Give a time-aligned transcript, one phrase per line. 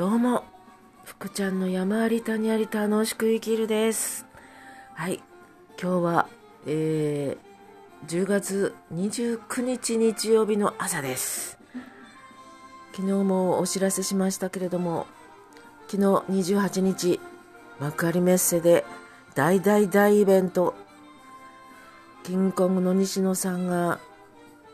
[0.00, 0.44] どうも、
[1.04, 4.24] 福ちゃんの山あり谷あり楽しく生きるです。
[4.94, 5.22] はい、
[5.78, 6.28] 今日は、
[6.66, 11.58] えー、10月29日日曜日の朝です。
[12.92, 15.06] 昨日もお知らせしましたけれども、
[15.90, 16.04] 昨日
[16.54, 17.20] 28日、
[17.78, 18.86] 幕張メッセで
[19.34, 20.74] 大大大イベント、
[22.24, 24.00] キングコングの西野さんが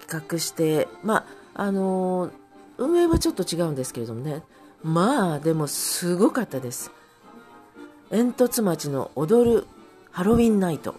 [0.02, 2.46] 企画して、まあ、あのー
[2.78, 4.42] 運営はちょっと違うんですけれどもね、
[4.86, 6.92] まあ、でもすごかったです。
[8.08, 9.66] 煙突町の踊る
[10.12, 10.94] ハロウィンナイト。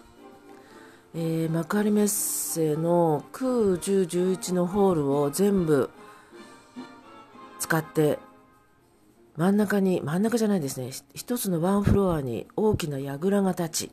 [1.14, 5.88] えー幕張メッセの9、10、11のホールを全部
[7.60, 8.18] 使って、
[9.38, 13.90] 真ん中に、真ん中じゃないですね、一つのワンフロアに大きな櫓が立ち、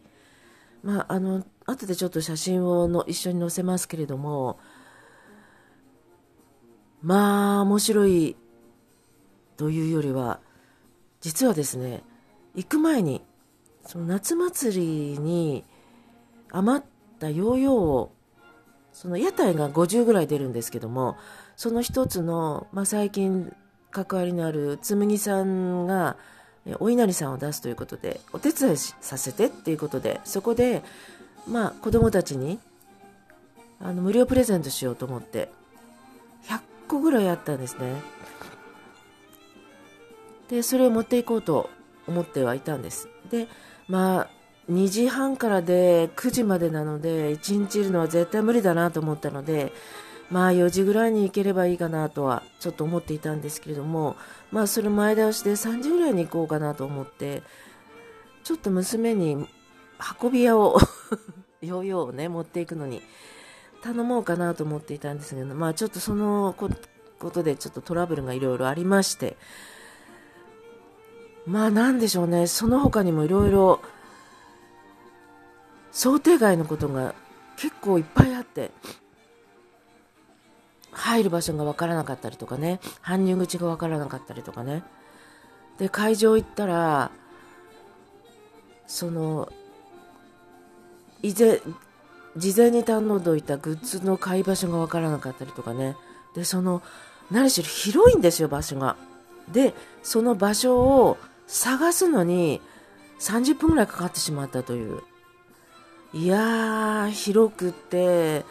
[0.84, 4.60] まあ、あの、後でちょっと写真をの一緒に載せますけれども、
[7.02, 8.36] まあ、面白い
[9.58, 10.40] というよりは、
[11.22, 12.04] 実はですね、
[12.56, 13.22] 行く前に、
[13.86, 15.64] その夏祭りに
[16.52, 16.84] 余っ
[17.20, 18.12] たヨーヨーを、
[18.94, 21.18] その屋台が50ぐらい出るんですけども、
[21.56, 23.54] その一つの、まあ、最近
[23.92, 26.18] 関わりのある紬さんが、
[26.80, 30.84] お稲荷さんを出すということで、お手伝いさせてっていうことで、そこで、
[31.48, 32.60] まあ、子供たちに、
[33.80, 35.50] あの、無料プレゼントしようと思って、
[36.48, 38.02] 100個ぐらいあったんですね。
[40.50, 41.70] で、それを持っていこうと
[42.08, 43.10] 思ってはいたんです。
[43.30, 43.48] で、
[43.88, 44.30] まあ、
[44.72, 49.72] 2時半からで9時までなので、1日いるのは絶対無理だなと思ったので、
[50.32, 54.16] まあ4時ぐらいに行ければいいかなとはちょっと思っていたんですけれども、
[54.52, 57.44] まあそれ前倒しで3時ぐらいに行こうかなと思って、
[58.44, 59.48] ちょっと娘に
[60.22, 60.80] 運び屋を、
[61.62, 63.02] ヨーヨーをね、持っていくのに
[63.84, 69.38] 頼もうかなと思っていたんですけど、まあちょっとそのことでちょっとトラブルがいろいろありまして、
[71.46, 73.82] まあなんでしょうね、その他にもいろいろ
[75.92, 77.14] 想定外のことが
[77.56, 78.72] 結構いっぱいあって、
[80.92, 84.84] 入る場所がわからなかったりとかね、搬入口がわからなかったりとかね。
[85.78, 87.12] で、会場行ったら、
[88.88, 89.52] その、
[91.22, 91.62] 以前、
[92.38, 95.96] 事前に頼んどいたグッズの買い場所がわからなかったりとかね。
[96.34, 96.82] で、その、
[97.32, 98.96] 何しろ広いんですよ、場所が。
[99.52, 99.74] で、
[100.04, 101.18] その場所を
[101.48, 102.62] 探すのに
[103.20, 105.02] 30分ぐらいかかってしまったという。
[106.14, 108.46] いやー、広くって、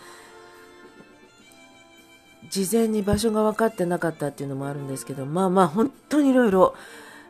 [2.50, 6.74] 事前に場所が分かってなかったっていうのもあるんですけど、まあまあ本当にいろいろ、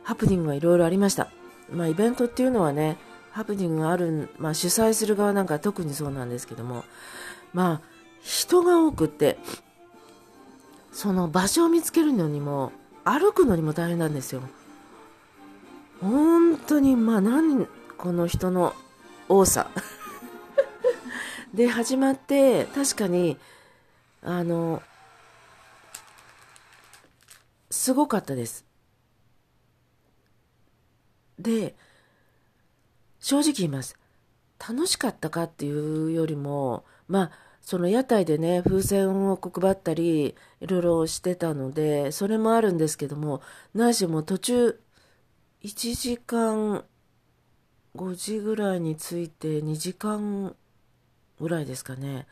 [0.03, 1.29] ハプニングがいろいろありました。
[1.71, 2.97] まあイベントっていうのはね、
[3.31, 6.83] ハプニングがある、まあ主催する側なんか特にそうなんですけども、
[7.53, 7.87] まあ
[8.21, 9.37] 人が多くって、
[10.91, 12.71] その場所を見つけるのにも、
[13.03, 14.41] 歩くのにも大変なんですよ。
[16.01, 17.67] 本当に、まあ何、
[17.97, 18.73] この人の
[19.29, 19.69] 多さ。
[21.53, 23.37] で、始まって、確かに、
[24.21, 24.81] あの、
[27.71, 28.65] すごかったです。
[31.39, 31.75] で、
[33.19, 33.97] 正直言います。
[34.59, 43.41] 楽しかったかっていうよりも、まあ、その屋台でね、風船を配ったり、いろいろしてたので、それもあるんですけども、
[43.73, 44.79] 何しも途中、
[45.65, 46.85] 1時間、
[47.95, 50.55] 5時ぐらいに着いて、2時間
[51.39, 52.27] ぐらいですかね。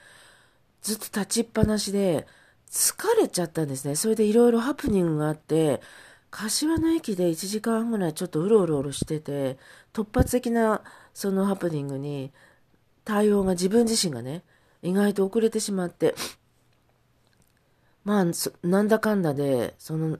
[0.83, 2.27] ずっと立ちっぱなしで、
[2.69, 3.95] 疲れちゃったんですね。
[3.95, 5.81] それでいろいろハプニングがあって、
[6.29, 9.57] 柏の駅で1時間ぐらいちょっとうろうろうろしてて、
[9.93, 10.83] 突発的な
[11.15, 12.31] そのハプニングに
[13.03, 14.43] 対応が自分自身がね、
[14.83, 16.13] 意外と遅れてしまって、
[18.03, 18.25] まあ、
[18.61, 20.19] なんだかんだで、その、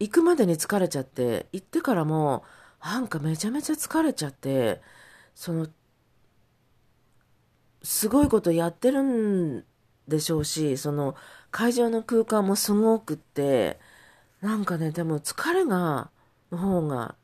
[0.00, 2.42] 行くまでに疲れちゃって、行ってからも、
[2.82, 4.80] なんかめちゃめちゃ疲れちゃって、
[5.34, 5.68] その、
[7.82, 9.64] すごいことやってるん
[10.08, 11.16] でしょうし、その
[11.50, 13.78] 会場の空間もすごくって、
[14.40, 16.10] なんかね、でも疲れが、
[16.50, 17.14] の方が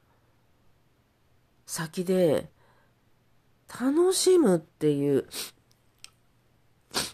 [1.66, 2.50] 先で、
[3.68, 5.26] 楽しむっていう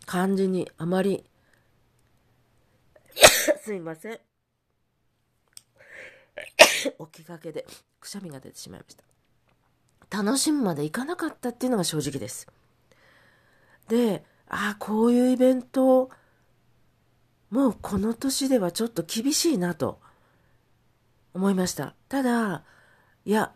[0.07, 1.25] 感じにあまり、
[3.63, 4.32] すいません。
[6.91, 7.67] 起きかけで
[8.01, 10.23] くしゃみが出てしまいました。
[10.23, 12.47] 楽しむまでいかなかったっていうのが正直です。
[13.89, 16.11] で、ああ、こういうイベント、
[17.51, 20.01] もうこの年ではちょっと厳しいなと
[21.35, 21.95] 思いました。
[22.09, 22.65] ただ、
[23.25, 23.53] いや、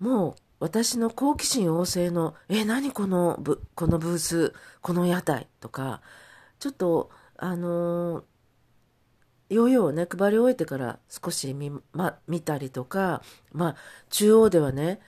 [0.00, 6.00] もう私の好奇心旺盛の、え、何このブ、このブース、この屋台とか、
[6.58, 8.24] ちょっと、あのー
[9.52, 13.22] ヨーヨーをね、配り終えてから少し見、ま、見たりとか、
[13.52, 13.76] まあ、
[14.10, 15.00] 中央ではね、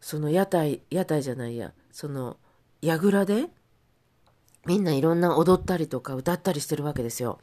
[0.00, 2.36] その屋台、屋台じゃないや、その、
[2.82, 3.48] 櫓で、
[4.66, 7.40] みんないろんな踊ったりとか歌ったりしてるわけですよ。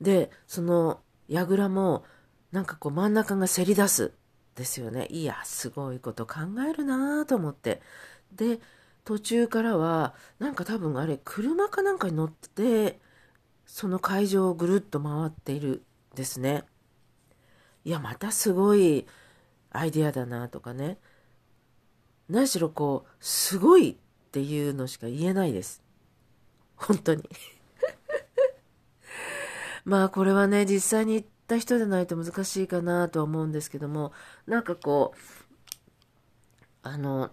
[0.00, 2.04] で、その、櫓も、
[2.52, 4.12] なんかこう真ん中がせり出す。
[4.54, 5.06] ですよね。
[5.10, 7.80] いや、すごいこと考えるなと思って。
[8.32, 8.60] で、
[9.04, 13.00] 途中からは、なんか多分あれ、車かなんかに乗ってて、
[13.72, 15.82] その会場をぐるっと回っている
[16.14, 16.64] ですね。
[17.86, 19.06] いや、またすごい
[19.70, 20.98] アイデアだなとかね。
[22.28, 23.96] 何しろこう、すごいっ
[24.30, 25.82] ていうのしか言えないです。
[26.76, 27.26] 本当に
[29.86, 34.12] まあこれはね、実際に行った人でないと難しいかなとは思うんですけども、
[34.46, 35.18] なんかこう、
[36.82, 37.30] あの、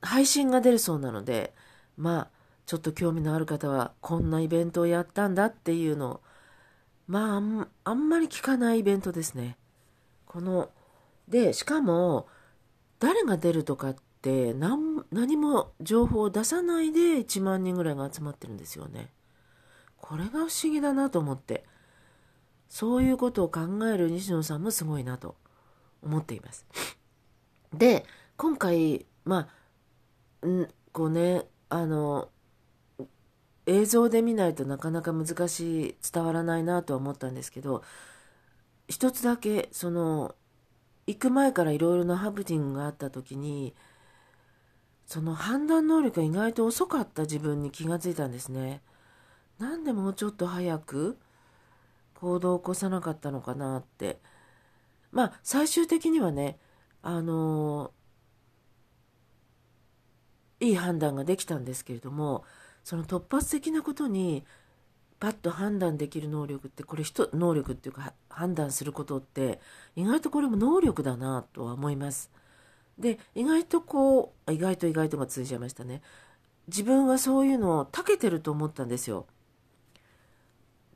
[0.00, 1.54] 配信が出るそうなので、
[1.98, 2.35] まあ、
[2.66, 6.20] ちょっと興味のある方は、こんなイベントをやったんだっていうのを、
[7.06, 9.56] まあ、あんまり聞かないイベントですね。
[10.26, 10.70] この、
[11.28, 12.28] で、しかも、
[12.98, 19.10] 誰が出るとかって何、何も情報を出さないで1万人ぐらいが集まってるんですよね。
[19.98, 21.64] これが不思議だなと思って。
[22.68, 25.36] そういうことを考える西野さんもすごいなと
[26.02, 26.66] 思っています。
[27.72, 28.04] で、
[28.36, 29.48] 今回、ま
[30.42, 32.28] あ、んこうね、あの、
[33.66, 37.82] 映像で見ないとなかなか難しい伝わらないなとは思ったんですけど
[38.88, 40.34] 一つだけその
[41.06, 43.74] 行く前からいろいろなハプニングがあった時に
[45.06, 48.82] その判断能力が意外と遅かった自分に気がついたんですね。
[49.58, 51.16] なんでもうちょっと早く
[52.14, 54.18] 行動を起こさなかったのかなって
[55.12, 56.58] まあ最終的にはね
[57.02, 57.92] あの
[60.60, 62.44] いい判断ができたんですけれども
[62.86, 64.44] その突発的なことに
[65.18, 69.58] パッと判断できる能力ってこれ人能力っていうか判断することって
[69.96, 72.30] 意外とこれも能力だなとは思います。
[72.96, 76.00] で意外とこう意外と意外とが通じちゃいましたね。
[76.68, 79.26] 自分はそういうのを長けてると思ったんですよ。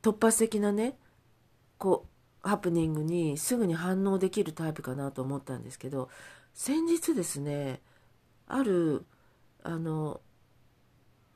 [0.01, 0.97] 突発的なね
[1.77, 2.05] こ
[2.45, 6.07] うハプニングにすぐに反応できるタイプかなと思ったんですけど
[6.53, 7.81] 先日ですね
[8.47, 9.05] ある
[9.61, 10.21] あの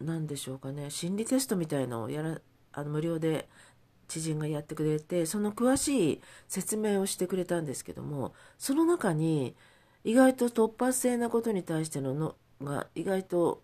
[0.01, 0.89] 何でしょうかね。
[0.89, 2.39] 心理テストみたいのをやら
[2.73, 3.47] あの無料で
[4.07, 9.55] 知人がやってくれてその詳しい説明をしてくれたんですけどもその中に
[10.03, 13.63] 意外と突発性なことに対してののが意外と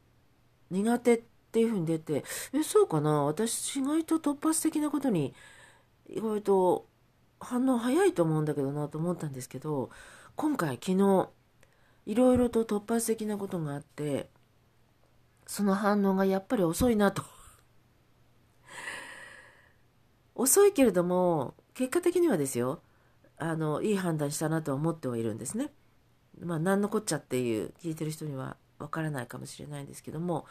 [0.72, 2.24] 苦手っていうふうに出て
[2.54, 3.24] えそうかな。
[3.24, 5.33] 私意外と突発的なことに
[6.10, 6.88] 意外と
[7.39, 9.89] 反応早いと思うんだけどなと思ったんですけど
[10.36, 11.30] 今回昨日
[12.06, 14.30] いろいろと突発的なことがあって
[15.51, 17.24] その反応がやっぱり遅いなと
[20.33, 22.81] 遅いけれども結果的にはですよ
[23.38, 25.71] あのいい判断したなと思ってはいるんですね。
[26.39, 30.45] まあ何のこっちゃっていう聞いてる人にはわからないかもしれないんですけども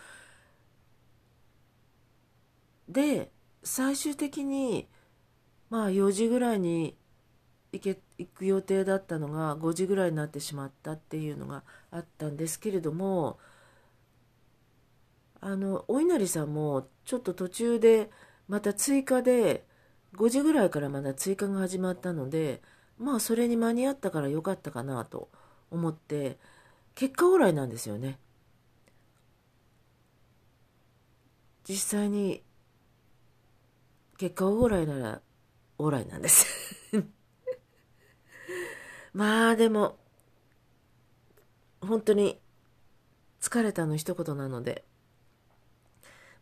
[2.86, 3.32] で
[3.64, 4.86] 最終的に
[5.70, 6.94] まあ4時ぐらいに
[7.72, 13.38] 行け行く予定だったのが5時ぐらいになってしまったっていうのがあったんですけれども
[15.40, 18.10] あのお稲荷さんもちょっと途中で
[18.48, 19.64] また追加で
[20.16, 22.60] 5時ぐらいからまだ追加が始まったので
[22.98, 25.28] まあそれに間に合ったからよかったかなと
[25.70, 26.38] 思って
[26.94, 28.18] 結果オーライなんですよね。
[31.64, 32.42] 実際に
[34.18, 35.20] 結果オーライなら
[35.78, 36.46] オーライなんです
[39.14, 39.96] まあでも
[41.80, 42.40] 本当に
[43.40, 44.84] 疲れたの一言なので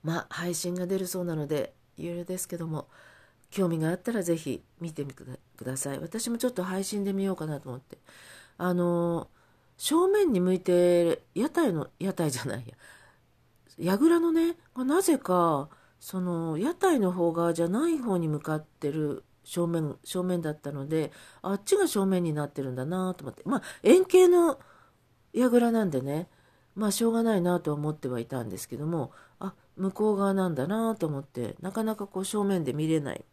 [0.03, 2.89] まあ、配信が出るそうなので、有料ですけども、
[3.51, 5.25] 興味があったらぜひ見てみて
[5.57, 5.99] ください。
[5.99, 7.99] 私もちょっと配信で見ようかなと思って。
[8.59, 9.29] あの、
[9.77, 15.69] 正面に向いて、屋台の、屋台じゃないや、櫓のね、なぜか、
[16.01, 21.13] その、屋台の方側じゃない方に向かってる正面、正面だったので、
[21.43, 23.43] あっちが正面になってるんだなと思って。
[23.47, 24.59] まあ、円形の
[25.33, 26.29] 櫓なんでね、
[26.75, 33.25] まあ、しょうがないなと思ってはいたんですけども、あ、向こう側なんだなと思ってなかなかこう正面で見れない。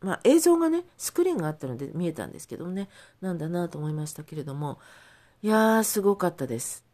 [0.00, 2.88] まあ映像がねスクリーンがあったので見えたんですけどもね
[3.20, 4.78] なんだなと思いましたけれども
[5.42, 6.84] いやーすごかったです。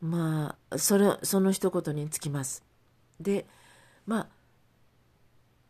[0.00, 2.64] まあそれその一言につきます。
[3.20, 3.46] で
[4.06, 4.28] まあ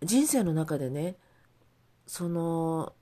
[0.03, 1.17] 人生の中でね
[2.07, 2.93] その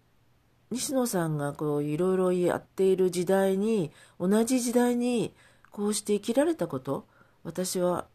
[0.70, 5.32] 西野さんがこういろいろやっている時代に同じ時代に
[5.70, 7.06] こうして生きられたこと
[7.42, 8.06] 私は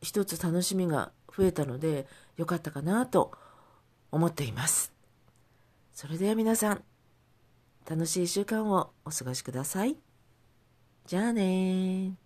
[0.00, 2.06] 一つ楽しみが増えたので
[2.36, 3.32] 良かったかなと
[4.10, 4.92] 思っています。
[5.92, 6.84] それでは皆さん
[7.88, 9.96] 楽しい1週間をお過ごしください。
[11.06, 12.25] じゃあね